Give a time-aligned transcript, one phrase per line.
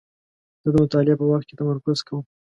[0.63, 2.23] زه د مطالعې په وخت کې تمرکز کوم.